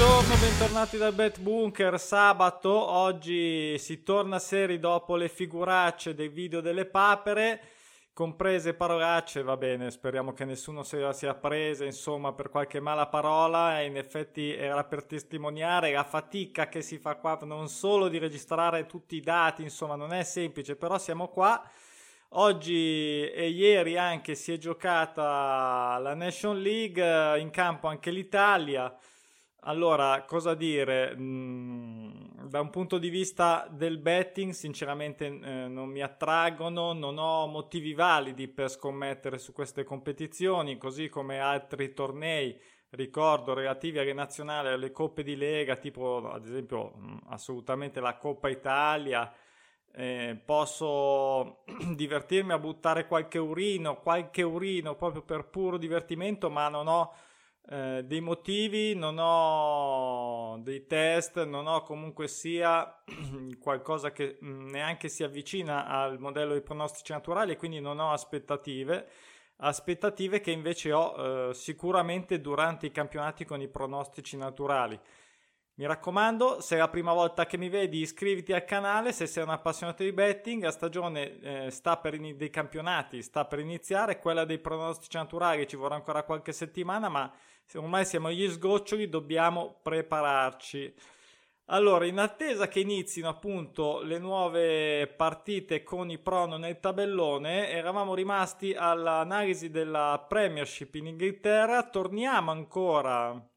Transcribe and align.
Buongiorno, 0.00 0.34
bentornati 0.36 0.96
dal 0.96 1.12
Bet 1.12 1.40
Bunker. 1.40 2.00
Sabato, 2.00 2.70
oggi 2.70 3.76
si 3.76 4.02
torna 4.02 4.38
seri 4.38 4.78
dopo 4.78 5.14
le 5.14 5.28
figuracce 5.28 6.14
dei 6.14 6.28
video 6.28 6.62
delle 6.62 6.86
papere, 6.86 7.60
comprese 8.14 8.72
parolacce, 8.72 9.42
va 9.42 9.58
bene, 9.58 9.90
speriamo 9.90 10.32
che 10.32 10.46
nessuno 10.46 10.84
se 10.84 11.00
la 11.00 11.12
sia 11.12 11.34
presa, 11.34 11.84
insomma, 11.84 12.32
per 12.32 12.48
qualche 12.48 12.80
mala 12.80 13.08
parola, 13.08 13.82
in 13.82 13.98
effetti 13.98 14.54
era 14.54 14.84
per 14.84 15.04
testimoniare 15.04 15.92
la 15.92 16.04
fatica 16.04 16.70
che 16.70 16.80
si 16.80 16.96
fa 16.96 17.16
qua, 17.16 17.38
non 17.42 17.68
solo 17.68 18.08
di 18.08 18.16
registrare 18.16 18.86
tutti 18.86 19.16
i 19.16 19.20
dati, 19.20 19.60
insomma, 19.62 19.96
non 19.96 20.14
è 20.14 20.22
semplice, 20.22 20.76
però 20.76 20.96
siamo 20.96 21.28
qua. 21.28 21.62
Oggi 22.34 23.28
e 23.28 23.48
ieri 23.48 23.98
anche 23.98 24.34
si 24.34 24.50
è 24.54 24.56
giocata 24.56 25.98
la 25.98 26.14
Nation 26.14 26.58
League, 26.58 27.38
in 27.38 27.50
campo 27.50 27.86
anche 27.86 28.10
l'Italia. 28.10 28.96
Allora, 29.64 30.24
cosa 30.24 30.54
dire? 30.54 31.14
Mm, 31.16 32.46
da 32.48 32.60
un 32.60 32.70
punto 32.70 32.96
di 32.98 33.10
vista 33.10 33.66
del 33.70 33.98
betting, 33.98 34.52
sinceramente 34.52 35.26
eh, 35.26 35.68
non 35.68 35.88
mi 35.90 36.00
attraggono, 36.00 36.94
non 36.94 37.18
ho 37.18 37.46
motivi 37.46 37.92
validi 37.92 38.48
per 38.48 38.70
scommettere 38.70 39.36
su 39.38 39.52
queste 39.52 39.84
competizioni, 39.84 40.78
così 40.78 41.08
come 41.10 41.40
altri 41.40 41.92
tornei, 41.92 42.58
ricordo, 42.90 43.52
relativi 43.52 43.98
alle 43.98 44.14
nazionali, 44.14 44.68
alle 44.68 44.92
coppe 44.92 45.22
di 45.22 45.36
lega, 45.36 45.76
tipo 45.76 46.30
ad 46.30 46.46
esempio 46.46 46.94
mm, 46.96 47.16
assolutamente 47.28 48.00
la 48.00 48.16
Coppa 48.16 48.48
Italia. 48.48 49.30
Eh, 49.92 50.40
posso 50.44 51.64
divertirmi 51.94 52.52
a 52.52 52.58
buttare 52.58 53.06
qualche 53.06 53.38
urino, 53.38 53.96
qualche 54.00 54.42
urino 54.42 54.94
proprio 54.94 55.22
per 55.22 55.44
puro 55.48 55.76
divertimento, 55.76 56.48
ma 56.48 56.68
non 56.68 56.86
ho 56.88 57.12
eh, 57.72 58.02
dei 58.04 58.20
motivi, 58.20 58.96
non 58.96 59.16
ho 59.20 60.58
dei 60.60 60.86
test, 60.88 61.44
non 61.44 61.68
ho 61.68 61.82
comunque 61.82 62.26
sia 62.26 63.00
qualcosa 63.60 64.10
che 64.10 64.38
mm, 64.44 64.70
neanche 64.70 65.08
si 65.08 65.22
avvicina 65.22 65.86
al 65.86 66.18
modello 66.18 66.50
dei 66.52 66.62
pronostici 66.62 67.12
naturali, 67.12 67.56
quindi 67.56 67.78
non 67.78 68.00
ho 68.00 68.10
aspettative. 68.10 69.06
Aspettative 69.58 70.40
che 70.40 70.50
invece 70.50 70.92
ho 70.92 71.50
eh, 71.50 71.54
sicuramente 71.54 72.40
durante 72.40 72.86
i 72.86 72.90
campionati 72.90 73.44
con 73.44 73.60
i 73.60 73.68
pronostici 73.68 74.36
naturali. 74.36 74.98
Mi 75.80 75.86
raccomando, 75.86 76.60
se 76.60 76.74
è 76.74 76.78
la 76.78 76.90
prima 76.90 77.14
volta 77.14 77.46
che 77.46 77.56
mi 77.56 77.70
vedi, 77.70 78.00
iscriviti 78.00 78.52
al 78.52 78.66
canale. 78.66 79.12
Se 79.12 79.24
sei 79.24 79.44
un 79.44 79.48
appassionato 79.48 80.02
di 80.02 80.12
betting, 80.12 80.62
la 80.62 80.72
stagione 80.72 81.40
eh, 81.40 81.70
sta 81.70 81.96
per 81.96 82.12
in- 82.12 82.36
dei 82.36 82.50
campionati 82.50 83.22
sta 83.22 83.46
per 83.46 83.60
iniziare. 83.60 84.18
Quella 84.18 84.44
dei 84.44 84.58
pronostici 84.58 85.16
naturali 85.16 85.66
ci 85.66 85.76
vorrà 85.76 85.94
ancora 85.94 86.24
qualche 86.24 86.52
settimana, 86.52 87.08
ma 87.08 87.32
ormai 87.76 88.04
siamo 88.04 88.28
agli 88.28 88.46
sgoccioli, 88.46 89.08
dobbiamo 89.08 89.78
prepararci. 89.82 90.94
Allora, 91.70 92.04
in 92.04 92.18
attesa 92.18 92.68
che 92.68 92.80
inizino 92.80 93.30
appunto 93.30 94.02
le 94.02 94.18
nuove 94.18 95.06
partite 95.06 95.82
con 95.82 96.10
i 96.10 96.18
prono 96.18 96.58
nel 96.58 96.78
tabellone, 96.78 97.70
eravamo 97.70 98.14
rimasti 98.14 98.74
all'analisi 98.74 99.70
della 99.70 100.22
Premiership 100.28 100.94
in 100.96 101.06
Inghilterra. 101.06 101.88
Torniamo 101.88 102.50
ancora 102.50 103.49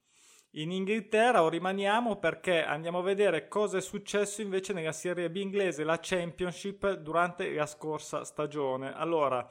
in 0.55 0.71
Inghilterra 0.71 1.43
o 1.43 1.49
rimaniamo 1.49 2.17
perché 2.17 2.63
andiamo 2.63 2.99
a 2.99 3.03
vedere 3.03 3.47
cosa 3.47 3.77
è 3.77 3.81
successo 3.81 4.41
invece 4.41 4.73
nella 4.73 4.91
Serie 4.91 5.29
B 5.29 5.37
inglese, 5.37 5.83
la 5.83 5.99
Championship, 6.01 6.93
durante 6.97 7.51
la 7.53 7.65
scorsa 7.65 8.23
stagione. 8.23 8.93
Allora, 8.93 9.47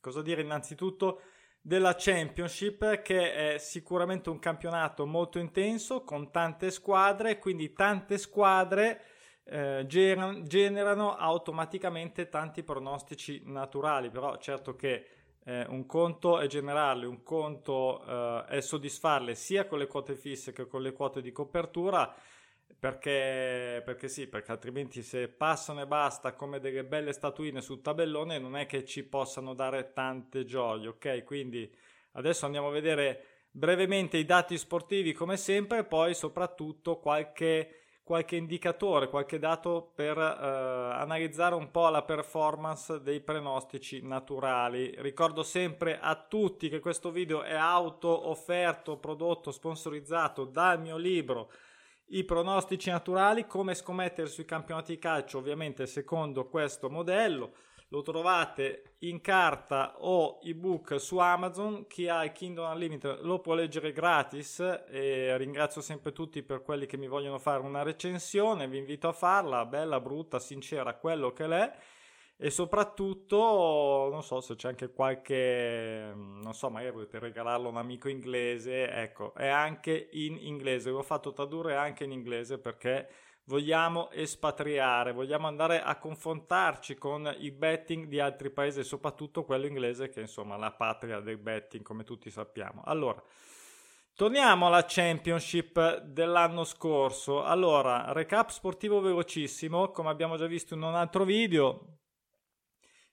cosa 0.00 0.22
dire 0.22 0.42
innanzitutto? 0.42 1.20
della 1.66 1.94
Championship 1.96 3.00
che 3.00 3.54
è 3.54 3.58
sicuramente 3.58 4.28
un 4.28 4.38
campionato 4.38 5.06
molto 5.06 5.38
intenso 5.38 6.04
con 6.04 6.30
tante 6.30 6.70
squadre, 6.70 7.38
quindi 7.38 7.72
tante 7.72 8.18
squadre 8.18 9.00
eh, 9.44 9.84
generano, 9.86 10.42
generano 10.42 11.16
automaticamente 11.16 12.28
tanti 12.28 12.62
pronostici 12.62 13.40
naturali, 13.46 14.10
però 14.10 14.36
certo 14.36 14.76
che 14.76 15.06
eh, 15.44 15.66
un 15.68 15.86
conto 15.86 16.38
è 16.38 16.46
generale, 16.46 17.06
un 17.06 17.22
conto 17.22 18.04
eh, 18.04 18.44
è 18.48 18.60
soddisfarle 18.60 19.34
sia 19.34 19.66
con 19.66 19.78
le 19.78 19.86
quote 19.86 20.14
fisse 20.14 20.52
che 20.52 20.66
con 20.66 20.82
le 20.82 20.92
quote 20.92 21.20
di 21.20 21.32
copertura 21.32 22.14
perché, 22.78 23.80
perché 23.82 24.08
sì, 24.08 24.26
perché 24.26 24.52
altrimenti 24.52 25.02
se 25.02 25.28
passano 25.28 25.80
e 25.80 25.86
basta 25.86 26.34
come 26.34 26.60
delle 26.60 26.84
belle 26.84 27.12
statuine 27.12 27.62
sul 27.62 27.80
tabellone 27.80 28.38
non 28.38 28.56
è 28.56 28.66
che 28.66 28.84
ci 28.84 29.04
possano 29.04 29.54
dare 29.54 29.92
tante 29.92 30.44
gioie, 30.44 30.88
ok? 30.88 31.24
Quindi 31.24 31.72
adesso 32.12 32.44
andiamo 32.44 32.68
a 32.68 32.72
vedere 32.72 33.46
brevemente 33.50 34.18
i 34.18 34.26
dati 34.26 34.58
sportivi 34.58 35.12
come 35.12 35.36
sempre 35.36 35.78
e 35.78 35.84
poi 35.84 36.14
soprattutto 36.14 36.98
qualche, 36.98 37.83
qualche 38.04 38.36
indicatore, 38.36 39.08
qualche 39.08 39.38
dato 39.38 39.90
per 39.94 40.18
eh, 40.18 40.22
analizzare 40.22 41.54
un 41.54 41.70
po' 41.70 41.88
la 41.88 42.02
performance 42.02 43.00
dei 43.00 43.20
prenostici 43.20 44.02
naturali. 44.02 44.94
Ricordo 44.98 45.42
sempre 45.42 45.98
a 45.98 46.14
tutti 46.14 46.68
che 46.68 46.80
questo 46.80 47.10
video 47.10 47.42
è 47.42 47.54
auto 47.54 48.28
offerto, 48.28 48.98
prodotto, 48.98 49.50
sponsorizzato 49.50 50.44
dal 50.44 50.80
mio 50.80 50.98
libro 50.98 51.50
i 52.08 52.24
pronostici 52.24 52.90
naturali, 52.90 53.46
come 53.46 53.74
scommettere 53.74 54.28
sui 54.28 54.44
campionati 54.44 54.92
di 54.92 54.98
calcio, 54.98 55.38
ovviamente 55.38 55.86
secondo 55.86 56.46
questo 56.48 56.90
modello. 56.90 57.52
Lo 57.94 58.02
trovate 58.02 58.96
in 59.00 59.20
carta 59.20 59.94
o 59.98 60.40
ebook 60.42 60.98
su 60.98 61.18
Amazon. 61.18 61.86
Chi 61.86 62.08
ha 62.08 62.24
il 62.24 62.32
Kindle 62.32 62.66
Unlimited 62.66 63.20
lo 63.20 63.38
può 63.38 63.54
leggere 63.54 63.92
gratis. 63.92 64.58
E 64.90 65.36
ringrazio 65.36 65.80
sempre 65.80 66.10
tutti 66.10 66.42
per 66.42 66.62
quelli 66.62 66.86
che 66.86 66.96
mi 66.96 67.06
vogliono 67.06 67.38
fare 67.38 67.62
una 67.62 67.84
recensione. 67.84 68.66
Vi 68.66 68.78
invito 68.78 69.06
a 69.06 69.12
farla, 69.12 69.64
bella, 69.64 70.00
brutta, 70.00 70.40
sincera, 70.40 70.96
quello 70.96 71.32
che 71.32 71.46
l'è 71.46 71.72
e 72.36 72.50
soprattutto 72.50 74.08
non 74.10 74.24
so 74.24 74.40
se 74.40 74.56
c'è 74.56 74.66
anche 74.66 74.90
qualche 74.92 76.10
non 76.16 76.52
so 76.52 76.68
magari 76.68 76.90
volete 76.90 77.20
regalarlo 77.20 77.68
a 77.68 77.70
un 77.70 77.76
amico 77.76 78.08
inglese 78.08 78.90
ecco 78.90 79.34
è 79.34 79.46
anche 79.46 80.08
in 80.14 80.36
inglese 80.40 80.90
l'ho 80.90 81.02
fatto 81.02 81.32
tradurre 81.32 81.76
anche 81.76 82.02
in 82.02 82.10
inglese 82.10 82.58
perché 82.58 83.08
vogliamo 83.44 84.10
espatriare 84.10 85.12
vogliamo 85.12 85.46
andare 85.46 85.82
a 85.82 85.96
confrontarci 85.98 86.94
con 86.96 87.34
i 87.38 87.50
betting 87.50 88.06
di 88.06 88.18
altri 88.20 88.50
paesi 88.50 88.82
soprattutto 88.82 89.44
quello 89.44 89.66
inglese 89.66 90.08
che 90.08 90.20
è 90.20 90.22
insomma 90.22 90.56
la 90.56 90.72
patria 90.72 91.20
del 91.20 91.38
betting 91.38 91.84
come 91.84 92.04
tutti 92.04 92.30
sappiamo 92.30 92.82
allora 92.84 93.22
Torniamo 94.16 94.68
alla 94.68 94.84
Championship 94.86 96.02
dell'anno 96.02 96.62
scorso. 96.62 97.42
Allora, 97.42 98.12
recap 98.12 98.50
sportivo 98.50 99.00
velocissimo, 99.00 99.90
come 99.90 100.08
abbiamo 100.08 100.36
già 100.36 100.46
visto 100.46 100.74
in 100.74 100.82
un 100.82 100.94
altro 100.94 101.24
video. 101.24 101.96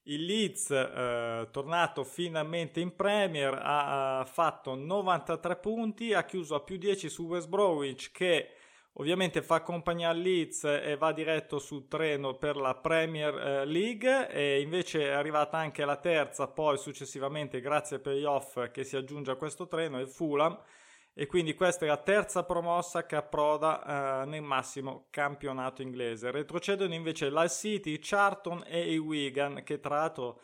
Il 0.04 0.26
Leeds, 0.26 0.70
eh, 0.70 1.48
tornato 1.50 2.04
finalmente 2.04 2.82
in 2.82 2.96
Premier, 2.96 3.52
ha, 3.52 4.20
ha, 4.20 4.26
fatto 4.26 4.76
93 4.76 5.56
punti, 5.56 6.14
ha 6.14 6.24
chiuso 6.24 6.54
a 6.54 6.62
più 6.62 6.78
10 6.78 7.10
su 7.10 7.26
West 7.26 7.50
Bromwich 7.50 8.12
che 8.12 8.50
ovviamente 8.94 9.42
fa 9.42 9.62
compagnia 9.62 10.10
al 10.10 10.20
Leeds 10.20 10.64
e 10.64 10.96
va 10.98 11.12
diretto 11.14 11.60
sul 11.60 11.88
treno 11.88 12.36
per 12.36 12.56
la 12.56 12.76
Premier 12.76 13.36
eh, 13.36 13.66
League 13.66 14.30
e 14.30 14.62
invece 14.62 15.04
è 15.04 15.12
arrivata 15.12 15.58
anche 15.58 15.86
la 15.86 15.98
terza, 15.98 16.48
poi 16.48 16.78
successivamente 16.78 17.62
grazie 17.62 17.98
ai 17.98 18.02
playoff 18.02 18.70
che 18.72 18.84
si 18.84 18.96
aggiunge 18.96 19.32
a 19.32 19.36
questo 19.36 19.68
treno 19.68 20.00
il 20.00 20.08
Fulham 20.08 20.60
e 21.14 21.26
quindi 21.26 21.56
questa 21.56 21.86
è 21.86 21.90
la 21.90 21.98
terza 21.98 22.44
promossa 22.44 23.06
che 23.06 23.18
approda 23.18 24.24
eh, 24.24 24.26
nel 24.28 24.42
massimo 24.42 25.08
campionato 25.10 25.82
inglese. 25.82 26.32
Retrocedono 26.32 26.94
invece 26.94 27.30
l'Al 27.30 27.50
City, 27.50 28.00
Charlton 28.00 28.64
e 28.66 28.94
il 28.94 29.00
Wigan 29.00 29.64
che 29.64 29.80
tra 29.80 29.98
l'altro 29.98 30.42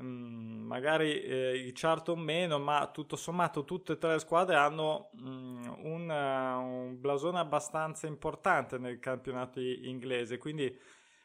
mm, 0.00 0.66
magari 0.66 1.20
eh, 1.20 1.56
i 1.56 1.72
Charlton 1.72 2.18
meno, 2.20 2.58
ma 2.58 2.88
tutto 2.92 3.16
sommato 3.16 3.64
tutte 3.64 3.92
e 3.92 3.98
tre 3.98 4.12
le 4.12 4.18
squadre 4.18 4.56
hanno 4.56 5.10
mm, 5.20 5.64
un, 5.84 6.10
un, 6.10 7.00
blasone 7.00 7.38
abbastanza 7.38 8.06
importante 8.06 8.78
nel 8.78 8.98
campionato 8.98 9.60
inglese, 9.60 10.38
quindi 10.38 10.76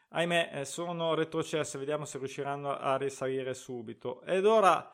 ahimè 0.10 0.52
eh, 0.54 0.66
sono 0.66 1.14
retrocesse, 1.14 1.78
vediamo 1.78 2.06
se 2.06 2.18
riusciranno 2.18 2.78
a 2.78 2.98
risalire 2.98 3.54
subito. 3.54 4.22
Ed 4.24 4.46
ora 4.46 4.92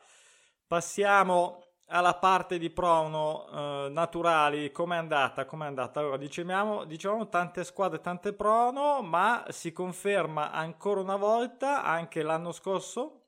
passiamo 0.66 1.64
alla 1.92 2.14
parte 2.14 2.58
di 2.58 2.70
prono 2.70 3.46
eh, 3.86 3.88
naturali, 3.90 4.70
com'è 4.72 4.96
andata? 4.96 5.44
Com'è 5.44 5.66
andata? 5.66 6.00
Allora, 6.00 6.16
dicevamo, 6.16 6.84
dicevamo 6.84 7.28
tante 7.28 7.64
squadre, 7.64 8.00
tante 8.00 8.32
prono, 8.32 9.02
ma 9.02 9.44
si 9.48 9.72
conferma 9.72 10.52
ancora 10.52 11.00
una 11.00 11.16
volta, 11.16 11.82
anche 11.82 12.22
l'anno 12.22 12.52
scorso, 12.52 13.19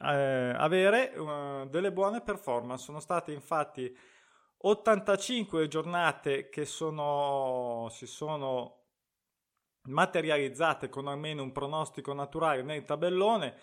eh, 0.00 0.54
avere 0.56 1.12
uh, 1.16 1.68
delle 1.68 1.92
buone 1.92 2.20
performance. 2.22 2.84
Sono 2.84 3.00
state 3.00 3.32
infatti 3.32 3.94
85 4.58 5.68
giornate 5.68 6.48
che 6.48 6.64
sono, 6.64 7.88
si 7.90 8.06
sono 8.06 8.80
materializzate 9.84 10.88
con 10.88 11.08
almeno 11.08 11.42
un 11.42 11.52
pronostico 11.52 12.12
naturale 12.12 12.62
nel 12.62 12.84
tabellone 12.84 13.56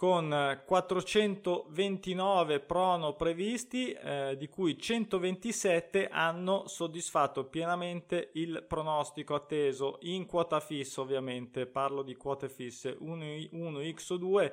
con 0.00 0.62
429 0.64 2.60
prono 2.60 3.16
previsti, 3.16 3.92
eh, 3.92 4.34
di 4.38 4.48
cui 4.48 4.78
127 4.78 6.08
hanno 6.08 6.66
soddisfatto 6.68 7.44
pienamente 7.44 8.30
il 8.32 8.64
pronostico 8.66 9.34
atteso 9.34 9.98
in 10.04 10.24
quota 10.24 10.58
fissa, 10.60 11.02
ovviamente 11.02 11.66
parlo 11.66 12.00
di 12.02 12.16
quote 12.16 12.48
fisse 12.48 12.96
1, 12.98 13.24
1x2. 13.52 14.52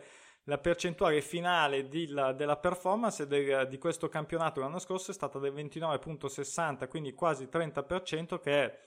La 0.50 0.58
percentuale 0.58 1.20
finale 1.22 1.90
di 1.90 2.08
la, 2.08 2.32
della 2.32 2.56
performance 2.56 3.28
del, 3.28 3.68
di 3.68 3.78
questo 3.78 4.08
campionato 4.08 4.62
l'anno 4.62 4.80
scorso 4.80 5.12
è 5.12 5.14
stata 5.14 5.40
del 5.40 5.54
29,60, 5.54 6.88
quindi 6.88 7.14
quasi 7.14 7.50
30%, 7.52 8.40
che 8.40 8.64
è 8.64 8.80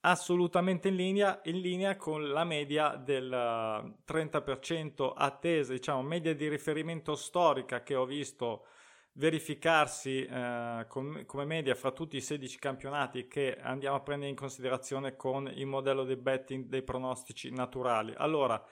assolutamente 0.00 0.88
in 0.88 0.96
linea, 0.96 1.40
in 1.44 1.60
linea, 1.60 1.96
con 1.96 2.28
la 2.28 2.44
media 2.44 2.96
del 2.96 3.30
30% 3.30 5.12
attesa, 5.16 5.72
diciamo 5.72 6.02
media 6.02 6.34
di 6.34 6.48
riferimento 6.48 7.14
storica 7.14 7.82
che 7.82 7.94
ho 7.94 8.04
visto 8.04 8.66
verificarsi 9.12 10.22
eh, 10.26 10.84
com- 10.86 11.24
come 11.24 11.44
media 11.46 11.74
fra 11.74 11.92
tutti 11.92 12.18
i 12.18 12.20
16 12.20 12.58
campionati 12.58 13.26
che 13.26 13.56
andiamo 13.58 13.96
a 13.96 14.00
prendere 14.00 14.28
in 14.28 14.36
considerazione 14.36 15.16
con 15.16 15.50
il 15.54 15.64
modello 15.64 16.04
di 16.04 16.16
betting 16.16 16.66
dei 16.66 16.82
pronostici 16.82 17.50
naturali. 17.50 18.12
Allora, 18.18 18.62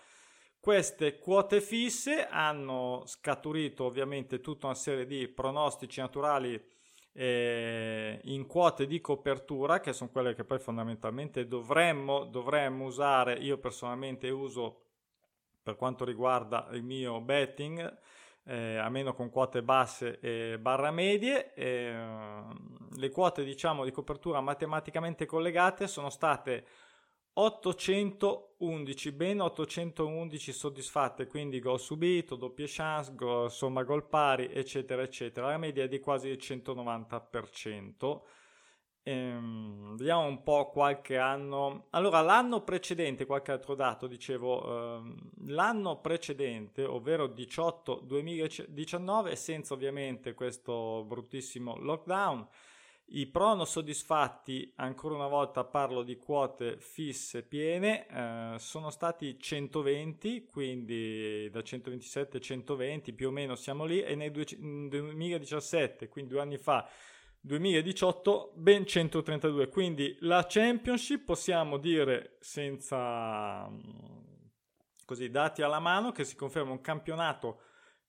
queste 0.62 1.18
quote 1.18 1.60
fisse 1.60 2.24
hanno 2.28 3.02
scaturito 3.06 3.82
ovviamente 3.82 4.40
tutta 4.40 4.66
una 4.66 4.76
serie 4.76 5.06
di 5.06 5.26
pronostici 5.26 5.98
naturali 5.98 6.54
eh, 7.14 8.20
in 8.22 8.46
quote 8.46 8.86
di 8.86 9.00
copertura, 9.00 9.80
che 9.80 9.92
sono 9.92 10.10
quelle 10.10 10.36
che 10.36 10.44
poi 10.44 10.60
fondamentalmente 10.60 11.48
dovremmo, 11.48 12.26
dovremmo 12.26 12.84
usare. 12.84 13.34
Io 13.38 13.58
personalmente 13.58 14.30
uso 14.30 14.82
per 15.60 15.74
quanto 15.74 16.04
riguarda 16.04 16.68
il 16.70 16.84
mio 16.84 17.20
betting, 17.20 17.98
eh, 18.44 18.76
a 18.76 18.88
meno 18.88 19.14
con 19.14 19.30
quote 19.30 19.64
basse 19.64 20.20
e 20.20 20.60
barra 20.60 20.92
medie. 20.92 21.54
Eh, 21.54 21.92
le 22.94 23.10
quote 23.10 23.42
diciamo 23.42 23.82
di 23.82 23.90
copertura 23.90 24.40
matematicamente 24.40 25.26
collegate 25.26 25.88
sono 25.88 26.08
state 26.08 26.64
811, 27.34 29.12
ben 29.12 29.40
811 29.40 30.52
soddisfatte, 30.52 31.26
quindi 31.26 31.60
gol 31.60 31.80
subito, 31.80 32.36
doppie 32.36 32.66
chance, 32.68 33.14
gol, 33.14 33.50
somma 33.50 33.84
gol 33.84 34.06
pari, 34.06 34.50
eccetera, 34.52 35.02
eccetera. 35.02 35.46
La 35.48 35.56
media 35.56 35.84
è 35.84 35.88
di 35.88 35.98
quasi 35.98 36.28
il 36.28 36.38
190%. 36.38 38.20
Ehm, 39.04 39.96
vediamo 39.96 40.26
un 40.26 40.42
po' 40.42 40.70
qualche 40.70 41.18
anno. 41.18 41.86
Allora, 41.90 42.20
l'anno 42.20 42.62
precedente, 42.62 43.26
qualche 43.26 43.50
altro 43.50 43.74
dato, 43.74 44.06
dicevo, 44.06 44.98
ehm, 44.98 45.30
l'anno 45.46 46.00
precedente, 46.00 46.84
ovvero 46.84 47.26
18-2019, 47.26 49.34
senza 49.36 49.74
ovviamente 49.74 50.34
questo 50.34 51.04
bruttissimo 51.04 51.76
lockdown, 51.78 52.46
i 53.14 53.26
prono 53.26 53.64
soddisfatti, 53.64 54.72
ancora 54.76 55.14
una 55.14 55.26
volta 55.26 55.64
parlo 55.64 56.02
di 56.02 56.16
quote 56.16 56.78
fisse 56.78 57.42
piene, 57.42 58.06
eh, 58.06 58.58
sono 58.58 58.90
stati 58.90 59.38
120, 59.38 60.46
quindi 60.46 61.50
da 61.50 61.62
127 61.62 62.38
a 62.38 62.40
120 62.40 63.12
più 63.12 63.28
o 63.28 63.30
meno 63.30 63.54
siamo 63.54 63.84
lì 63.84 64.00
e 64.02 64.14
nel 64.14 64.30
2017, 64.30 66.08
quindi 66.08 66.30
due 66.30 66.40
anni 66.40 66.56
fa, 66.56 66.88
2018 67.40 68.52
ben 68.54 68.86
132, 68.86 69.68
quindi 69.68 70.16
la 70.20 70.46
Championship 70.48 71.24
possiamo 71.24 71.76
dire 71.76 72.36
senza 72.40 73.70
così 75.04 75.28
dati 75.28 75.60
alla 75.60 75.80
mano 75.80 76.12
che 76.12 76.24
si 76.24 76.34
conferma 76.34 76.70
un 76.70 76.80
campionato 76.80 77.60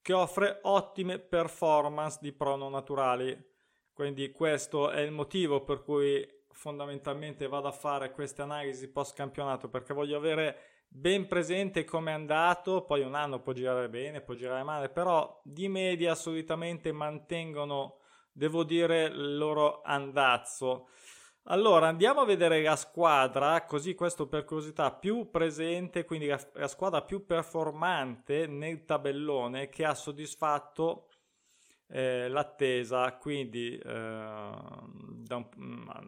che 0.01 0.13
offre 0.13 0.59
ottime 0.61 1.19
performance 1.19 2.19
di 2.21 2.31
prono 2.31 2.69
naturali 2.69 3.51
quindi 3.93 4.31
questo 4.31 4.89
è 4.89 5.01
il 5.01 5.11
motivo 5.11 5.63
per 5.63 5.83
cui 5.83 6.27
fondamentalmente 6.51 7.47
vado 7.47 7.67
a 7.67 7.71
fare 7.71 8.11
queste 8.11 8.41
analisi 8.41 8.91
post 8.91 9.15
campionato 9.15 9.69
perché 9.69 9.93
voglio 9.93 10.17
avere 10.17 10.73
ben 10.87 11.27
presente 11.27 11.83
come 11.83 12.11
è 12.11 12.13
andato, 12.13 12.83
poi 12.83 13.01
un 13.01 13.15
anno 13.15 13.41
può 13.41 13.51
girare 13.51 13.89
bene, 13.89 14.21
può 14.21 14.35
girare 14.35 14.63
male, 14.63 14.89
però 14.89 15.41
di 15.43 15.67
media 15.67 16.13
solitamente 16.13 16.91
mantengono, 16.91 17.97
devo 18.31 18.63
dire, 18.63 19.05
il 19.05 19.37
loro 19.37 19.81
andazzo. 19.81 20.89
Allora 21.47 21.87
andiamo 21.87 22.21
a 22.21 22.25
vedere 22.25 22.61
la 22.61 22.75
squadra, 22.75 23.65
così 23.65 23.95
questo 23.95 24.27
per 24.27 24.45
curiosità, 24.45 24.91
più 24.93 25.29
presente, 25.31 26.05
quindi 26.05 26.27
la, 26.27 26.39
la 26.53 26.67
squadra 26.67 27.01
più 27.01 27.25
performante 27.25 28.45
nel 28.45 28.85
tabellone 28.85 29.69
che 29.69 29.83
ha 29.83 29.95
soddisfatto 29.95 31.07
eh, 31.87 32.27
l'attesa, 32.27 33.13
quindi 33.17 33.77
eh, 33.77 34.51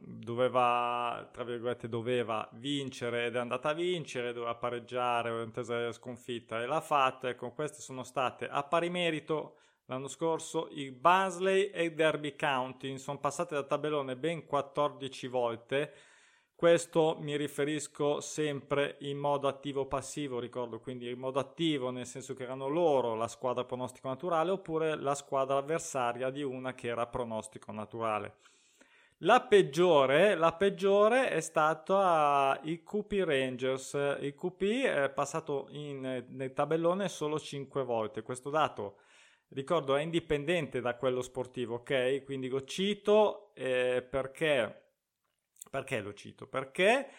doveva, 0.02 1.30
tra 1.32 1.44
virgolette, 1.44 1.88
doveva 1.88 2.48
vincere 2.54 3.26
ed 3.26 3.36
è 3.36 3.40
andata 3.40 3.70
a 3.70 3.74
vincere, 3.74 4.34
doveva 4.34 4.56
pareggiare 4.56 5.30
o 5.30 5.42
intesa 5.42 5.92
sconfitta 5.92 6.62
e 6.62 6.66
l'ha 6.66 6.82
fatta. 6.82 7.30
Ecco, 7.30 7.52
queste 7.52 7.82
sono 7.82 8.04
state 8.04 8.48
a 8.48 8.64
pari 8.64 8.90
merito 8.90 9.58
l'anno 9.86 10.08
scorso 10.08 10.68
i 10.72 10.92
Barnsley 10.92 11.66
e 11.66 11.84
il 11.84 11.94
Derby 11.94 12.36
County, 12.36 12.98
sono 12.98 13.20
passate 13.20 13.54
da 13.56 13.64
tabellone 13.64 14.16
ben 14.16 14.46
14 14.46 15.28
volte 15.28 15.94
questo 16.56 17.18
mi 17.20 17.36
riferisco 17.36 18.22
sempre 18.22 18.96
in 19.02 19.18
modo 19.18 19.50
attivo-passivo, 19.50 20.40
ricordo 20.40 20.80
quindi 20.80 21.10
in 21.10 21.20
modo 21.20 21.38
attivo 21.38 21.92
nel 21.92 22.06
senso 22.06 22.34
che 22.34 22.44
erano 22.44 22.70
loro 22.70 23.14
la 23.14 23.28
squadra 23.28 23.66
pronostico 23.66 24.08
naturale 24.08 24.52
oppure 24.52 24.96
la 24.96 25.16
squadra 25.16 25.58
avversaria 25.58 26.30
di 26.30 26.44
una 26.44 26.74
che 26.74 26.88
era 26.88 27.08
pronostico 27.08 27.74
naturale. 27.74 28.38
La 29.20 29.42
peggiore, 29.42 30.36
la 30.36 30.54
peggiore 30.54 31.30
è 31.30 31.42
stata 31.42 32.60
i 32.64 32.84
QP 32.84 33.24
Rangers. 33.26 33.94
Il 34.20 34.36
QP 34.36 34.84
è 34.84 35.10
passato 35.10 35.68
in, 35.72 36.26
nel 36.30 36.54
tabellone 36.54 37.08
solo 37.08 37.40
5 37.40 37.84
volte. 37.84 38.24
Questo 38.24 38.50
dato, 38.50 38.98
ricordo, 39.50 39.96
è 39.96 40.02
indipendente 40.02 40.82
da 40.82 40.96
quello 40.96 41.22
sportivo, 41.22 41.76
ok? 41.76 42.24
Quindi 42.26 42.50
lo 42.50 42.64
cito 42.66 43.52
eh, 43.56 44.06
perché 44.08 44.85
perché 45.76 46.00
lo 46.00 46.14
cito? 46.14 46.48
Perché 46.48 47.10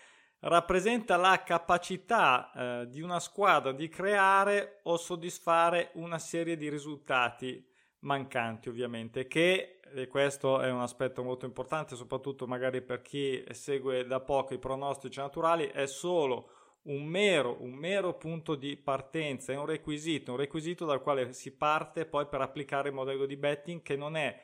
rappresenta 0.41 1.17
la 1.17 1.43
capacità 1.43 2.51
eh, 2.55 2.89
di 2.89 3.03
una 3.03 3.21
squadra 3.21 3.73
di 3.73 3.87
creare 3.91 4.81
o 4.85 4.97
soddisfare 4.97 5.91
una 5.95 6.19
serie 6.19 6.57
di 6.57 6.71
risultati 6.71 7.63
mancanti 8.01 8.71
ovviamente 8.71 9.27
che 9.27 9.81
e 9.95 10.07
questo 10.09 10.61
è 10.61 10.71
un 10.71 10.81
aspetto 10.81 11.23
molto 11.23 11.45
importante 11.45 11.97
soprattutto 11.97 12.47
magari 12.47 12.81
per 12.81 13.03
chi 13.03 13.45
segue 13.51 14.07
da 14.07 14.21
poco 14.21 14.55
i 14.55 14.59
pronostici 14.59 15.19
naturali 15.21 15.67
è 15.67 15.87
solo 15.87 16.51
un 16.85 17.05
mero, 17.05 17.63
un 17.63 17.73
mero 17.73 18.15
punto 18.15 18.55
di 18.55 18.77
partenza 18.77 19.53
è 19.53 19.57
un 19.57 19.67
requisito 19.67 20.33
un 20.33 20.39
requisito 20.39 20.85
dal 20.85 21.03
quale 21.03 21.33
si 21.33 21.55
parte 21.55 22.07
poi 22.07 22.27
per 22.27 22.41
applicare 22.41 22.89
il 22.89 22.95
modello 22.95 23.27
di 23.27 23.37
betting 23.37 23.83
che 23.83 23.97
non 23.97 24.17
è 24.17 24.39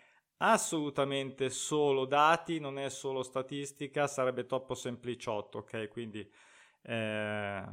assolutamente 0.45 1.51
solo 1.51 2.05
dati, 2.05 2.59
non 2.59 2.79
è 2.79 2.89
solo 2.91 3.23
statistica, 3.23 4.07
sarebbe 4.09 4.45
troppo 4.45 4.75
sempliciotto, 4.75 5.59
ok? 5.59 5.89
Quindi 5.89 6.29
eh, 6.83 7.65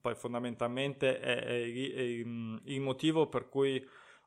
poi 0.00 0.14
fondamentalmente 0.14 1.18
è, 1.18 1.36
è, 1.38 1.62
è, 1.62 2.02
il 2.02 2.80
motivo 2.80 3.28
per 3.28 3.48
cui 3.48 3.82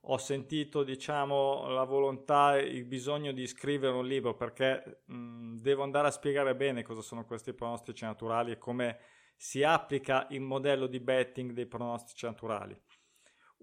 ho 0.07 0.17
sentito, 0.17 0.83
diciamo, 0.83 1.67
la 1.67 1.83
volontà, 1.83 2.57
il 2.57 2.85
bisogno 2.85 3.31
di 3.31 3.45
scrivere 3.47 3.95
un 3.95 4.05
libro 4.07 4.35
perché 4.35 5.01
mh, 5.05 5.57
devo 5.57 5.83
andare 5.83 6.07
a 6.07 6.11
spiegare 6.11 6.55
bene 6.55 6.83
cosa 6.83 7.01
sono 7.01 7.25
questi 7.25 7.53
pronostici 7.53 8.03
naturali 8.03 8.51
e 8.51 8.57
come 8.57 8.99
si 9.35 9.63
applica 9.63 10.27
il 10.31 10.41
modello 10.41 10.87
di 10.87 10.99
betting 10.99 11.51
dei 11.51 11.65
pronostici 11.67 12.25
naturali. 12.25 12.75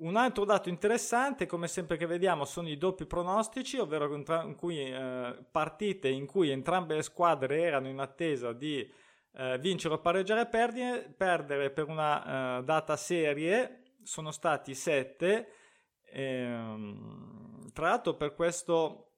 Un 0.02 0.16
altro 0.16 0.44
dato 0.44 0.68
interessante, 0.68 1.47
come 1.47 1.68
sempre 1.68 1.97
che 1.97 2.06
vediamo, 2.06 2.44
sono 2.44 2.68
i 2.68 2.76
doppi 2.76 3.06
pronostici, 3.06 3.78
ovvero 3.78 4.12
in 4.12 4.56
cui, 4.56 4.92
eh, 4.92 5.44
partite 5.49 6.09
in 6.09 6.26
cui 6.26 6.50
entrambe 6.50 6.97
le 6.97 7.02
squadre 7.02 7.62
erano 7.62 7.87
in 7.87 8.00
attesa 8.00 8.52
di 8.52 8.80
eh, 9.35 9.59
vincere 9.61 9.94
o 9.94 10.00
pareggiare 10.00 10.47
perdere, 10.47 11.09
perdere 11.16 11.71
per 11.71 11.87
una 11.87 12.59
eh, 12.59 12.64
data 12.64 12.97
serie, 12.97 13.82
sono 14.02 14.32
stati 14.32 14.75
sette. 14.75 15.52
Ehm, 16.06 17.71
tra 17.73 17.90
l'altro 17.90 18.14
per 18.14 18.35
questo, 18.35 19.12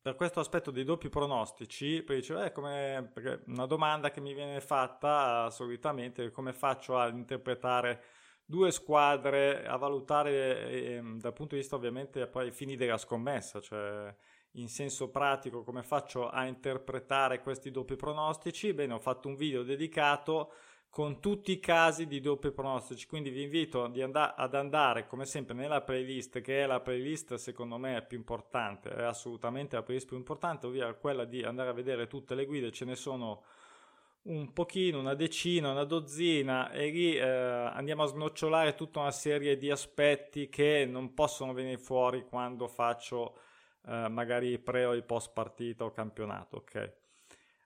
per 0.00 0.14
questo 0.14 0.38
aspetto 0.38 0.70
dei 0.70 0.84
doppi 0.84 1.08
pronostici, 1.08 2.00
poi 2.04 2.16
dicevo, 2.16 2.44
eh, 2.44 2.52
come, 2.52 3.12
una 3.46 3.66
domanda 3.66 4.12
che 4.12 4.20
mi 4.20 4.34
viene 4.34 4.60
fatta 4.60 5.50
solitamente, 5.50 6.30
come 6.30 6.52
faccio 6.52 6.96
ad 6.96 7.16
interpretare 7.16 8.20
due 8.52 8.70
squadre 8.70 9.64
a 9.66 9.76
valutare 9.76 10.68
eh, 10.68 11.02
dal 11.16 11.32
punto 11.32 11.54
di 11.54 11.62
vista 11.62 11.74
ovviamente 11.74 12.26
poi 12.26 12.50
fini 12.50 12.76
della 12.76 12.98
scommessa, 12.98 13.62
cioè 13.62 14.14
in 14.56 14.68
senso 14.68 15.08
pratico 15.08 15.62
come 15.62 15.82
faccio 15.82 16.28
a 16.28 16.44
interpretare 16.44 17.40
questi 17.40 17.70
doppi 17.70 17.96
pronostici? 17.96 18.74
Bene, 18.74 18.92
ho 18.92 18.98
fatto 18.98 19.28
un 19.28 19.36
video 19.36 19.62
dedicato 19.62 20.52
con 20.90 21.20
tutti 21.20 21.52
i 21.52 21.60
casi 21.60 22.06
di 22.06 22.20
doppi 22.20 22.50
pronostici. 22.50 23.06
Quindi 23.06 23.30
vi 23.30 23.44
invito 23.44 23.84
and- 23.84 24.34
ad 24.36 24.54
andare 24.54 25.06
come 25.06 25.24
sempre 25.24 25.54
nella 25.54 25.80
playlist, 25.80 26.42
che 26.42 26.62
è 26.62 26.66
la 26.66 26.80
playlist 26.80 27.36
secondo 27.36 27.78
me 27.78 28.04
più 28.06 28.18
importante, 28.18 28.90
è 28.90 29.02
assolutamente 29.02 29.76
la 29.76 29.82
playlist 29.82 30.08
più 30.08 30.18
importante, 30.18 30.66
ovvero 30.66 30.98
quella 30.98 31.24
di 31.24 31.42
andare 31.42 31.70
a 31.70 31.72
vedere 31.72 32.06
tutte 32.06 32.34
le 32.34 32.44
guide, 32.44 32.70
ce 32.70 32.84
ne 32.84 32.96
sono 32.96 33.44
un 34.24 34.52
pochino, 34.52 35.00
una 35.00 35.14
decina, 35.14 35.70
una 35.70 35.84
dozzina 35.84 36.70
e 36.70 36.90
lì 36.90 37.16
eh, 37.16 37.22
andiamo 37.22 38.04
a 38.04 38.06
snocciolare 38.06 38.74
tutta 38.74 39.00
una 39.00 39.10
serie 39.10 39.56
di 39.56 39.70
aspetti 39.70 40.48
che 40.48 40.86
non 40.88 41.14
possono 41.14 41.52
venire 41.52 41.78
fuori 41.78 42.24
quando 42.24 42.68
faccio 42.68 43.36
eh, 43.86 44.08
magari 44.08 44.58
pre 44.58 44.84
o 44.84 45.02
post 45.02 45.32
partita 45.32 45.84
o 45.84 45.90
campionato, 45.90 46.58
ok? 46.58 46.92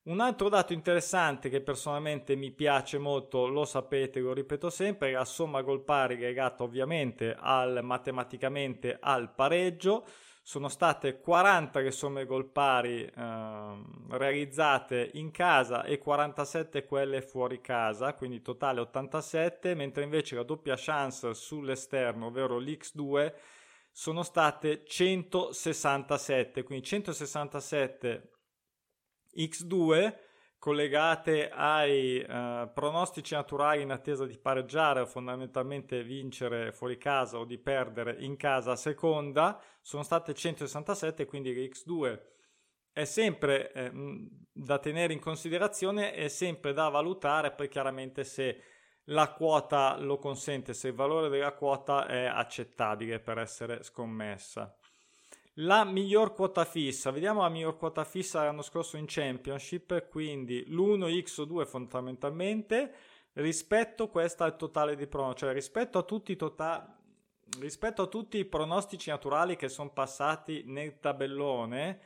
Un 0.04 0.20
altro 0.20 0.48
dato 0.48 0.72
interessante 0.72 1.48
che 1.48 1.60
personalmente 1.60 2.36
mi 2.36 2.52
piace 2.52 2.96
molto, 2.96 3.48
lo 3.48 3.64
sapete, 3.64 4.20
lo 4.20 4.32
ripeto 4.32 4.70
sempre, 4.70 5.08
è 5.08 5.12
la 5.12 5.24
somma 5.24 5.62
gol 5.62 5.82
pari 5.82 6.16
legata 6.16 6.62
ovviamente 6.62 7.36
al, 7.36 7.80
matematicamente 7.82 8.96
al 9.00 9.34
pareggio. 9.34 10.06
Sono 10.48 10.68
state 10.68 11.18
40 11.18 11.80
le 11.80 11.90
somme 11.90 12.24
gol 12.24 12.48
pari 12.48 13.04
eh, 13.04 13.82
realizzate 14.10 15.10
in 15.14 15.32
casa 15.32 15.82
e 15.82 15.98
47 15.98 16.84
quelle 16.84 17.20
fuori 17.20 17.60
casa, 17.60 18.14
quindi 18.14 18.40
totale 18.42 18.78
87, 18.78 19.74
mentre 19.74 20.04
invece 20.04 20.36
la 20.36 20.44
doppia 20.44 20.76
chance 20.78 21.34
sull'esterno, 21.34 22.26
ovvero 22.26 22.60
l'X2, 22.60 23.32
sono 23.90 24.22
state 24.22 24.84
167, 24.84 26.62
quindi 26.62 26.86
167 26.86 28.30
X2 29.34 30.14
collegate 30.58 31.48
ai 31.50 32.18
uh, 32.18 32.70
pronostici 32.72 33.34
naturali 33.34 33.82
in 33.82 33.90
attesa 33.90 34.26
di 34.26 34.38
pareggiare 34.38 35.00
o 35.00 35.06
fondamentalmente 35.06 36.02
vincere 36.02 36.72
fuori 36.72 36.98
casa 36.98 37.38
o 37.38 37.44
di 37.44 37.58
perdere 37.58 38.16
in 38.20 38.36
casa. 38.36 38.72
A 38.72 38.76
seconda 38.76 39.60
sono 39.80 40.02
state 40.02 40.34
167 40.34 41.26
quindi 41.26 41.52
X2 41.52 42.34
è 42.96 43.04
sempre 43.04 43.72
eh, 43.72 43.92
da 44.50 44.78
tenere 44.78 45.12
in 45.12 45.20
considerazione 45.20 46.14
è 46.14 46.28
sempre 46.28 46.72
da 46.72 46.88
valutare 46.88 47.52
poi 47.52 47.68
chiaramente 47.68 48.24
se 48.24 48.62
la 49.10 49.32
quota 49.32 49.98
lo 49.98 50.16
consente 50.16 50.72
se 50.72 50.88
il 50.88 50.94
valore 50.94 51.28
della 51.28 51.52
quota 51.52 52.06
è 52.06 52.24
accettabile 52.24 53.20
per 53.20 53.36
essere 53.36 53.82
scommessa 53.82 54.74
la 55.60 55.84
miglior 55.84 56.34
quota 56.34 56.64
fissa, 56.64 57.10
vediamo 57.10 57.42
la 57.42 57.48
miglior 57.48 57.76
quota 57.76 58.04
fissa 58.04 58.44
l'anno 58.44 58.62
scorso 58.62 58.96
in 58.96 59.04
Championship, 59.06 60.08
quindi 60.08 60.64
l'1x2 60.68 61.66
fondamentalmente 61.66 62.94
rispetto 63.34 64.08
questa 64.08 64.44
al 64.44 64.56
totale 64.56 64.96
di 64.96 65.06
prono, 65.06 65.34
cioè 65.34 65.52
rispetto 65.52 65.98
a 65.98 66.02
tutti 66.02 66.32
i 66.32 66.36
totali 66.36 66.94
rispetto 67.60 68.02
a 68.02 68.06
tutti 68.06 68.38
i 68.38 68.44
pronostici 68.44 69.10
naturali 69.10 69.56
che 69.56 69.68
sono 69.68 69.90
passati 69.90 70.64
nel 70.66 70.98
tabellone, 70.98 72.00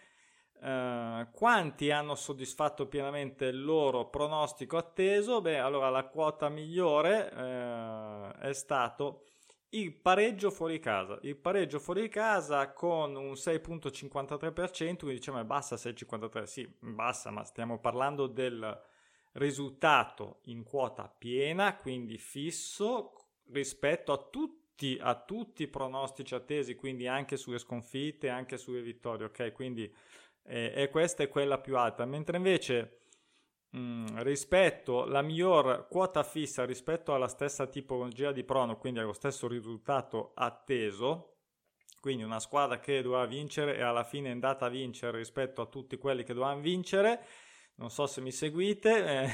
eh, 0.60 1.28
quanti 1.32 1.90
hanno 1.90 2.14
soddisfatto 2.14 2.86
pienamente 2.86 3.46
il 3.46 3.62
loro 3.64 4.08
pronostico 4.08 4.76
atteso? 4.76 5.40
Beh, 5.40 5.58
allora 5.58 5.88
la 5.88 6.04
quota 6.04 6.48
migliore 6.48 7.32
eh, 7.32 8.48
è 8.48 8.52
stato 8.52 9.24
il 9.70 9.92
pareggio 9.92 10.50
fuori 10.50 10.78
casa. 10.80 11.18
Il 11.22 11.36
pareggio 11.36 11.78
fuori 11.78 12.08
casa 12.08 12.72
con 12.72 13.14
un 13.14 13.32
6.53%, 13.32 14.96
quindi 14.96 15.14
diciamo 15.16 15.40
è 15.40 15.44
bassa 15.44 15.76
6.53, 15.76 16.42
sì, 16.44 16.68
bassa, 16.78 17.30
ma 17.30 17.44
stiamo 17.44 17.78
parlando 17.78 18.26
del 18.26 18.88
risultato 19.32 20.40
in 20.44 20.64
quota 20.64 21.08
piena, 21.08 21.76
quindi 21.76 22.18
fisso 22.18 23.12
rispetto 23.52 24.12
a 24.12 24.18
tutti, 24.18 24.98
a 25.00 25.14
tutti 25.14 25.62
i 25.62 25.68
pronostici 25.68 26.34
attesi, 26.34 26.74
quindi 26.74 27.06
anche 27.06 27.36
sulle 27.36 27.58
sconfitte, 27.58 28.28
anche 28.28 28.56
sulle 28.56 28.82
vittorie, 28.82 29.26
ok? 29.26 29.52
Quindi 29.52 29.92
eh, 30.44 30.72
e 30.74 30.88
questa 30.88 31.22
è 31.22 31.28
quella 31.28 31.58
più 31.58 31.76
alta, 31.76 32.04
mentre 32.04 32.36
invece 32.36 32.99
Mm, 33.76 34.18
rispetto 34.22 35.04
la 35.04 35.22
miglior 35.22 35.86
quota 35.88 36.24
fissa 36.24 36.64
rispetto 36.64 37.14
alla 37.14 37.28
stessa 37.28 37.68
tipologia 37.68 38.32
di 38.32 38.42
prono, 38.42 38.76
quindi 38.76 38.98
allo 38.98 39.12
stesso 39.12 39.46
risultato 39.46 40.32
atteso, 40.34 41.36
quindi 42.00 42.24
una 42.24 42.40
squadra 42.40 42.80
che 42.80 43.00
doveva 43.00 43.26
vincere 43.26 43.76
e 43.76 43.82
alla 43.82 44.02
fine 44.02 44.28
è 44.28 44.32
andata 44.32 44.66
a 44.66 44.68
vincere 44.70 45.18
rispetto 45.18 45.62
a 45.62 45.66
tutti 45.66 45.98
quelli 45.98 46.24
che 46.24 46.34
dovevano 46.34 46.60
vincere. 46.60 47.24
Non 47.76 47.90
so 47.90 48.08
se 48.08 48.20
mi 48.20 48.32
seguite, 48.32 49.06
eh, 49.22 49.30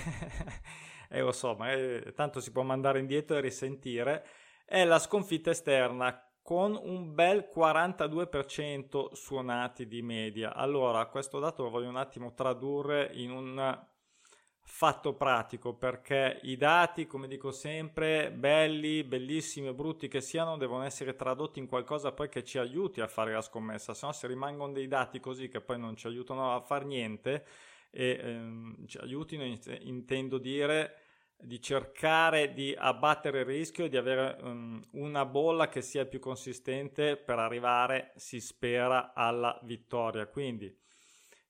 eh 1.08 1.20
lo 1.22 1.32
so, 1.32 1.54
ma 1.54 1.72
eh, 1.72 2.12
tanto 2.14 2.40
si 2.40 2.52
può 2.52 2.62
mandare 2.62 2.98
indietro 2.98 3.36
e 3.38 3.40
risentire. 3.40 4.26
È 4.66 4.84
la 4.84 4.98
sconfitta 4.98 5.50
esterna 5.50 6.20
con 6.42 6.78
un 6.80 7.14
bel 7.14 7.48
42% 7.54 9.14
suonati 9.14 9.86
di 9.86 10.02
media. 10.02 10.54
Allora, 10.54 11.06
questo 11.06 11.38
dato 11.38 11.62
lo 11.62 11.70
voglio 11.70 11.88
un 11.88 11.96
attimo 11.96 12.34
tradurre 12.34 13.10
in 13.14 13.30
un 13.30 13.94
fatto 14.68 15.14
pratico 15.14 15.74
perché 15.74 16.40
i 16.42 16.56
dati, 16.56 17.06
come 17.06 17.28
dico 17.28 17.52
sempre, 17.52 18.32
belli, 18.32 19.04
bellissimi 19.04 19.68
e 19.68 19.74
brutti 19.74 20.08
che 20.08 20.20
siano, 20.20 20.58
devono 20.58 20.82
essere 20.82 21.14
tradotti 21.14 21.60
in 21.60 21.66
qualcosa 21.66 22.12
poi 22.12 22.28
che 22.28 22.44
ci 22.44 22.58
aiuti 22.58 23.00
a 23.00 23.06
fare 23.06 23.32
la 23.32 23.40
scommessa, 23.40 23.94
se 23.94 24.04
no 24.04 24.12
se 24.12 24.26
rimangono 24.26 24.72
dei 24.72 24.88
dati 24.88 25.20
così 25.20 25.48
che 25.48 25.60
poi 25.60 25.78
non 25.78 25.96
ci 25.96 26.08
aiutano 26.08 26.54
a 26.54 26.60
fare 26.60 26.84
niente 26.84 27.46
e 27.90 28.18
ehm, 28.20 28.86
ci 28.86 28.98
aiutino, 28.98 29.44
intendo 29.80 30.36
dire 30.38 30.98
di 31.38 31.60
cercare 31.60 32.52
di 32.52 32.74
abbattere 32.76 33.40
il 33.40 33.44
rischio 33.44 33.84
e 33.84 33.88
di 33.88 33.96
avere 33.96 34.36
um, 34.42 34.82
una 34.92 35.24
bolla 35.24 35.68
che 35.68 35.80
sia 35.80 36.06
più 36.06 36.18
consistente 36.18 37.16
per 37.16 37.38
arrivare, 37.38 38.12
si 38.16 38.40
spera, 38.40 39.12
alla 39.14 39.58
vittoria. 39.62 40.26
Quindi 40.26 40.74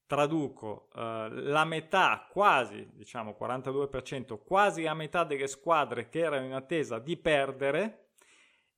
traduco, 0.06 0.88
eh, 0.94 1.28
la 1.30 1.64
metà, 1.64 2.26
quasi, 2.30 2.88
diciamo 2.92 3.36
42%, 3.38 4.38
quasi 4.38 4.82
la 4.82 4.94
metà 4.94 5.24
delle 5.24 5.48
squadre 5.48 6.08
che 6.08 6.20
erano 6.20 6.46
in 6.46 6.52
attesa 6.52 6.98
di 6.98 7.16
perdere 7.16 8.06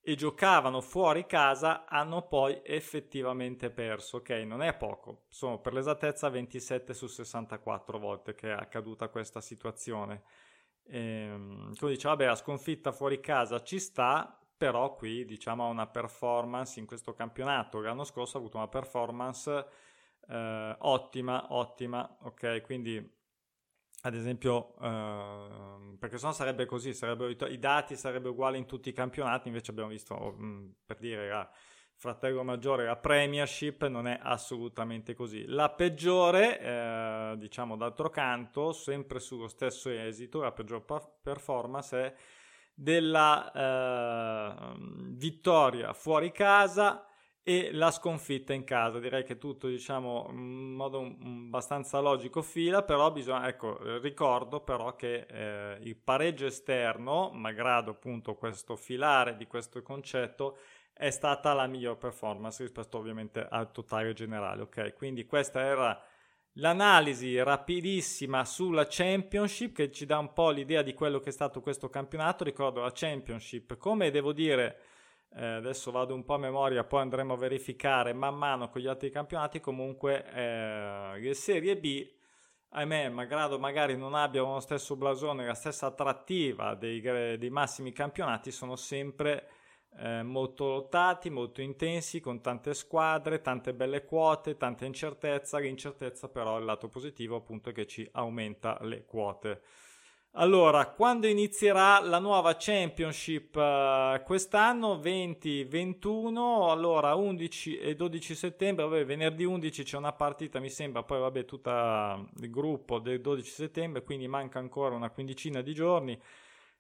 e 0.01 0.15
giocavano 0.15 0.81
fuori 0.81 1.27
casa 1.27 1.85
hanno 1.87 2.23
poi 2.29 2.61
effettivamente 2.65 3.71
perso. 3.71 4.19
Ok, 4.19 4.31
non 4.31 4.63
è 4.63 4.75
poco, 4.75 5.25
sono 5.29 5.61
per 5.61 5.75
l'esattezza 5.75 6.31
27 6.31 6.95
su 6.95 7.07
64 7.07 7.99
volte 7.99 8.35
che 8.35 8.49
è 8.49 8.53
accaduta 8.53 9.09
questa 9.09 9.41
situazione. 9.41 10.23
Ehm, 10.85 11.75
come 11.77 11.93
dice, 11.93 12.09
vabbè, 12.09 12.27
la 12.27 12.35
sconfitta 12.37 12.93
fuori 12.93 13.21
casa 13.21 13.63
ci 13.63 13.79
sta, 13.79 14.39
però 14.57 14.95
qui 14.95 15.25
diciamo 15.25 15.65
ha 15.67 15.69
una 15.69 15.87
performance 15.87 16.81
in 16.81 16.87
questo 16.87 17.13
campionato. 17.13 17.81
L'anno 17.81 18.05
scorso 18.05 18.37
ha 18.37 18.41
avuto 18.41 18.57
una 18.57 18.69
performance 18.69 19.67
eh, 20.29 20.77
ottima, 20.79 21.47
ottima, 21.55 22.19
ok? 22.23 22.63
Quindi 22.63 23.17
ad 24.03 24.15
esempio, 24.15 24.77
eh, 24.81 25.97
perché 25.99 26.19
sennò 26.19 26.33
sarebbe 26.33 26.67
così, 26.67 26.95
sarebbero, 26.95 27.31
i 27.49 27.59
dati 27.59 27.97
sarebbero 27.97 28.33
uguali 28.33 28.57
in 28.59 28.67
tutti 28.67 28.89
i 28.89 28.93
campionati, 28.93 29.49
invece 29.49 29.73
abbiamo 29.73 29.91
visto, 29.91 30.15
oh, 30.15 30.33
mh, 30.33 30.75
per 30.87 30.99
dire, 30.99 31.29
la 31.29 31.51
fratello 31.97 32.45
maggiore, 32.45 32.85
la 32.85 32.97
Premiership, 32.97 33.85
non 33.87 34.07
è 34.07 34.17
assolutamente 34.23 35.15
così. 35.15 35.45
La 35.47 35.71
peggiore, 35.71 36.61
eh, 36.61 37.35
diciamo 37.39 37.77
d'altro 37.77 38.09
canto, 38.09 38.73
sempre 38.73 39.19
sullo 39.19 39.49
stesso 39.49 39.91
esito, 39.91 40.43
la 40.43 40.53
peggior 40.53 40.85
performance 41.21 41.97
è 41.97 42.15
della 42.73 43.51
eh, 43.53 44.77
vittoria 45.09 45.93
fuori 45.93 46.31
casa 46.31 47.08
e 47.49 47.71
la 47.73 47.91
sconfitta 47.91 48.53
in 48.53 48.63
casa. 48.65 48.99
Direi 48.99 49.25
che 49.25 49.39
tutto, 49.39 49.69
diciamo, 49.69 50.27
in 50.33 50.75
modo 50.75 51.01
abbastanza 51.01 51.99
logico 51.99 52.43
fila, 52.43 52.83
però 52.83 53.11
bisogna, 53.11 53.49
ecco, 53.49 53.79
ricordo 54.01 54.61
però 54.61 54.95
che 54.95 55.25
eh, 55.27 55.79
il 55.81 55.97
pareggio 55.97 56.45
esterno, 56.45 57.31
malgrado 57.33 57.93
appunto 57.93 58.35
questo 58.35 58.77
filare 58.77 59.35
di 59.39 59.47
questo 59.47 59.81
concetto, 59.81 60.59
è 60.93 61.09
stata 61.09 61.55
la 61.55 61.67
miglior 61.67 61.97
performance 61.97 62.63
rispetto 62.63 62.99
ovviamente 62.99 63.47
al 63.49 63.73
totale 63.73 64.13
generale, 64.13 64.63
ok? 64.65 64.93
Quindi 64.93 65.25
questa 65.25 65.63
era 65.63 65.99
l'analisi 66.55 67.43
rapidissima 67.43 68.45
sulla 68.45 68.85
Championship 68.87 69.75
che 69.75 69.91
ci 69.91 70.05
dà 70.05 70.19
un 70.19 70.35
po' 70.35 70.51
l'idea 70.51 70.83
di 70.83 70.93
quello 70.93 71.19
che 71.19 71.31
è 71.31 71.33
stato 71.33 71.63
questo 71.63 71.89
campionato. 71.89 72.45
Ricordo 72.45 72.83
la 72.83 72.93
Championship, 72.93 73.79
come 73.79 74.11
devo 74.11 74.35
dire 74.35 74.88
eh, 75.35 75.45
adesso 75.45 75.91
vado 75.91 76.15
un 76.15 76.25
po' 76.25 76.35
a 76.35 76.39
memoria, 76.39 76.85
poi 76.85 77.03
andremo 77.03 77.35
a 77.35 77.37
verificare 77.37 78.13
man 78.13 78.37
mano 78.37 78.69
con 78.69 78.81
gli 78.81 78.87
altri 78.87 79.11
campionati. 79.11 79.61
Comunque, 79.61 80.25
eh, 80.33 81.19
le 81.19 81.35
Serie 81.35 81.77
B, 81.77 82.07
ahimè, 82.71 83.09
malgrado 83.11 83.59
magari 83.59 83.97
non 83.97 84.15
abbiano 84.15 84.55
lo 84.55 84.61
stesso 84.61 84.97
blasone, 84.97 85.47
la 85.47 85.55
stessa 85.55 85.87
attrattiva 85.87 86.75
dei, 86.75 87.01
dei 87.01 87.51
massimi 87.51 87.93
campionati, 87.93 88.51
sono 88.51 88.77
sempre 88.77 89.49
eh, 89.97 90.23
molto 90.23 90.67
lottati, 90.69 91.31
molto 91.31 91.61
intensi, 91.61 92.21
con 92.21 92.41
tante 92.41 92.75
squadre, 92.75 93.41
tante 93.41 93.75
belle 93.75 94.05
quote, 94.05 94.57
tanta 94.57 94.85
incertezza. 94.85 95.59
L'incertezza, 95.59 96.29
però, 96.29 96.59
il 96.59 96.65
lato 96.65 96.89
positivo 96.89 97.37
appunto 97.37 97.71
è 97.71 97.73
che 97.73 97.87
ci 97.87 98.09
aumenta 98.13 98.79
le 98.83 99.05
quote. 99.05 99.63
Allora, 100.41 100.87
quando 100.91 101.27
inizierà 101.27 101.99
la 101.99 102.21
nuova 102.21 102.55
Championship 102.57 103.57
uh, 103.57 104.23
quest'anno? 104.23 104.95
20-21, 104.95 106.71
allora 106.71 107.17
11 107.17 107.79
e 107.79 107.97
12 107.97 108.37
settembre, 108.37 108.85
vabbè, 108.85 109.05
venerdì 109.05 109.43
11 109.43 109.83
c'è 109.83 109.97
una 109.97 110.13
partita 110.13 110.61
mi 110.61 110.71
sembra, 110.71 111.03
poi 111.03 111.19
vabbè 111.19 111.45
tutto 111.45 111.71
il 111.71 112.51
gruppo 112.51 113.01
del 113.01 113.21
12 113.21 113.51
settembre, 113.51 114.05
quindi 114.05 114.29
manca 114.29 114.61
ancora 114.61 114.95
una 114.95 115.11
quindicina 115.11 115.61
di 115.61 115.75
giorni. 115.75 116.17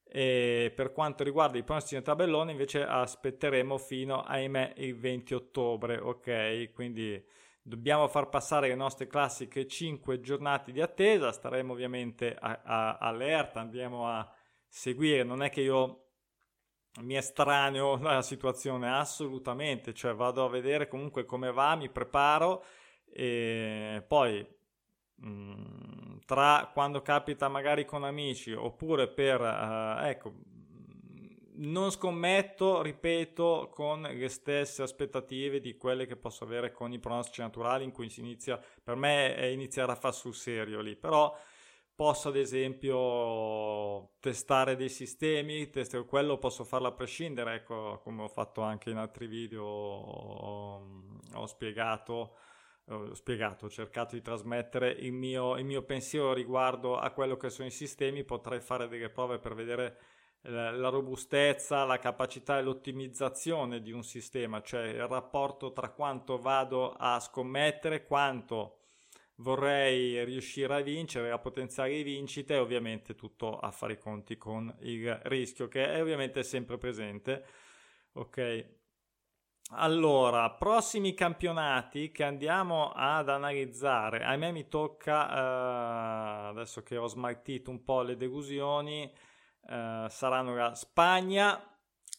E 0.04 0.72
per 0.72 0.92
quanto 0.92 1.24
riguarda 1.24 1.58
i 1.58 1.64
prossimi 1.64 2.00
tabelloni 2.00 2.52
invece 2.52 2.84
aspetteremo 2.84 3.76
fino, 3.76 4.22
ahimè, 4.22 4.74
il 4.76 4.96
20 4.96 5.34
ottobre, 5.34 5.98
ok? 5.98 6.70
Quindi 6.72 7.20
Dobbiamo 7.62 8.08
far 8.08 8.28
passare 8.28 8.68
le 8.68 8.74
nostre 8.74 9.06
classiche 9.06 9.66
5 9.66 10.20
giornate 10.20 10.72
di 10.72 10.80
attesa, 10.80 11.32
staremo 11.32 11.72
ovviamente 11.72 12.36
allerta, 12.38 13.60
andiamo 13.60 14.08
a 14.08 14.30
seguire, 14.66 15.22
non 15.22 15.42
è 15.42 15.50
che 15.50 15.60
io 15.60 16.08
mi 17.00 17.16
estraneo 17.16 17.96
dalla 18.00 18.22
situazione 18.22 18.90
assolutamente, 18.90 19.92
cioè 19.92 20.14
vado 20.14 20.44
a 20.44 20.48
vedere 20.48 20.88
comunque 20.88 21.24
come 21.24 21.52
va, 21.52 21.74
mi 21.76 21.90
preparo 21.90 22.64
e 23.04 24.04
poi 24.06 24.46
mh, 25.16 25.28
mm, 25.28 26.18
tra 26.24 26.70
quando 26.72 27.02
capita 27.02 27.48
magari 27.48 27.84
con 27.84 28.04
amici 28.04 28.52
oppure 28.52 29.08
per, 29.08 29.40
uh, 29.40 30.04
ecco, 30.04 30.34
non 31.58 31.90
scommetto, 31.90 32.82
ripeto, 32.82 33.70
con 33.72 34.02
le 34.02 34.28
stesse 34.28 34.82
aspettative 34.82 35.60
di 35.60 35.76
quelle 35.76 36.06
che 36.06 36.16
posso 36.16 36.44
avere 36.44 36.72
con 36.72 36.92
i 36.92 36.98
pronostici 36.98 37.40
naturali 37.40 37.84
in 37.84 37.92
cui 37.92 38.08
si 38.08 38.20
inizia, 38.20 38.60
per 38.82 38.96
me 38.96 39.34
è 39.34 39.44
iniziare 39.46 39.92
a 39.92 39.96
fare 39.96 40.14
sul 40.14 40.34
serio 40.34 40.80
lì, 40.80 40.96
però 40.96 41.36
posso 41.94 42.28
ad 42.28 42.36
esempio 42.36 44.10
testare 44.20 44.76
dei 44.76 44.88
sistemi, 44.88 45.68
testare 45.70 46.04
quello 46.04 46.38
posso 46.38 46.64
farlo 46.64 46.88
a 46.88 46.92
prescindere, 46.92 47.54
ecco, 47.54 48.00
come 48.02 48.22
ho 48.22 48.28
fatto 48.28 48.60
anche 48.62 48.90
in 48.90 48.96
altri 48.96 49.26
video, 49.26 49.64
ho, 49.64 50.86
ho 51.34 51.46
spiegato 51.46 52.36
ho 52.90 53.14
spiegato, 53.14 53.66
ho 53.66 53.68
cercato 53.68 54.14
di 54.14 54.22
trasmettere 54.22 54.90
il 54.90 55.12
mio, 55.12 55.58
il 55.58 55.64
mio 55.64 55.82
pensiero 55.82 56.32
riguardo 56.32 56.96
a 56.96 57.10
quello 57.10 57.36
che 57.36 57.50
sono 57.50 57.68
i 57.68 57.70
sistemi, 57.70 58.24
potrei 58.24 58.60
fare 58.60 58.88
delle 58.88 59.10
prove 59.10 59.38
per 59.38 59.54
vedere 59.54 59.98
la 60.50 60.88
robustezza, 60.88 61.84
la 61.84 61.98
capacità 61.98 62.58
e 62.58 62.62
l'ottimizzazione 62.62 63.80
di 63.80 63.92
un 63.92 64.02
sistema, 64.02 64.62
cioè 64.62 64.86
il 64.88 65.06
rapporto 65.06 65.72
tra 65.72 65.90
quanto 65.90 66.38
vado 66.38 66.92
a 66.92 67.20
scommettere, 67.20 68.04
quanto 68.04 68.78
vorrei 69.36 70.24
riuscire 70.24 70.74
a 70.74 70.80
vincere, 70.80 71.30
a 71.30 71.38
potenziare 71.38 71.90
le 71.90 72.02
vincite 72.02 72.54
e 72.54 72.58
ovviamente 72.58 73.14
tutto 73.14 73.58
a 73.58 73.70
fare 73.70 73.94
i 73.94 73.98
conti 73.98 74.36
con 74.36 74.74
il 74.80 75.14
rischio 75.24 75.68
che 75.68 75.92
è 75.92 76.00
ovviamente 76.00 76.42
sempre 76.42 76.78
presente. 76.78 77.44
Ok. 78.12 78.76
Allora, 79.72 80.50
prossimi 80.50 81.12
campionati 81.12 82.10
che 82.10 82.24
andiamo 82.24 82.90
ad 82.94 83.28
analizzare. 83.28 84.24
A 84.24 84.34
me 84.36 84.50
mi 84.50 84.66
tocca, 84.66 85.28
eh, 85.28 86.48
adesso 86.48 86.82
che 86.82 86.96
ho 86.96 87.06
smaltito 87.06 87.70
un 87.70 87.84
po' 87.84 88.00
le 88.00 88.16
delusioni, 88.16 89.12
eh, 89.66 90.06
saranno 90.08 90.54
la 90.54 90.74
Spagna, 90.74 91.60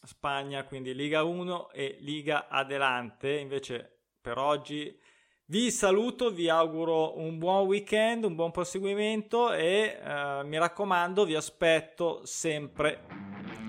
Spagna 0.02 0.64
quindi 0.64 0.94
Liga 0.94 1.22
1 1.22 1.70
e 1.70 1.96
Liga 2.00 2.48
Adelante. 2.48 3.38
Invece 3.38 3.98
per 4.20 4.38
oggi 4.38 4.98
vi 5.46 5.70
saluto, 5.70 6.30
vi 6.30 6.48
auguro 6.48 7.18
un 7.18 7.38
buon 7.38 7.66
weekend, 7.66 8.24
un 8.24 8.34
buon 8.34 8.50
proseguimento 8.50 9.52
e 9.52 10.00
eh, 10.02 10.42
mi 10.44 10.58
raccomando 10.58 11.24
vi 11.24 11.34
aspetto 11.34 12.24
sempre. 12.24 13.04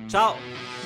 Ciao! 0.08 0.81